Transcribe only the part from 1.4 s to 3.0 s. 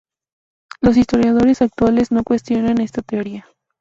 actuales no cuestionan